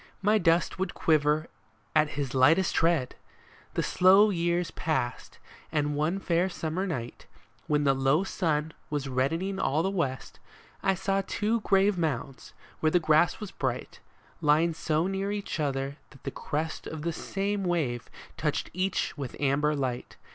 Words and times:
My 0.23 0.39
dust 0.39 0.79
would 0.79 0.95
quiver 0.95 1.47
at 1.95 2.09
his 2.17 2.33
lightest 2.33 2.73
tread!" 2.73 3.13
The 3.75 3.83
slow 3.83 4.31
years 4.31 4.71
passed; 4.71 5.37
and 5.71 5.93
one 5.95 6.17
fair 6.17 6.49
summer 6.49 6.87
night, 6.87 7.27
When 7.67 7.83
the 7.83 7.93
low 7.93 8.23
sun 8.23 8.73
was 8.89 9.07
reddening 9.07 9.59
all 9.59 9.83
the 9.83 9.91
west, 9.91 10.39
I 10.81 10.95
saw 10.95 11.21
two 11.27 11.59
grave 11.59 11.99
mounds, 11.99 12.53
where 12.79 12.89
the 12.91 12.99
grass 12.99 13.39
was 13.39 13.51
bright, 13.51 13.99
Lying 14.41 14.73
so 14.73 15.05
near 15.05 15.31
each 15.31 15.59
other 15.59 15.97
that 16.09 16.23
the 16.23 16.31
crest 16.31 16.87
Of 16.87 17.03
the 17.03 17.13
same 17.13 17.63
wave 17.63 18.09
touched 18.37 18.71
each 18.73 19.15
with 19.19 19.35
amber 19.39 19.75
light. 19.75 20.17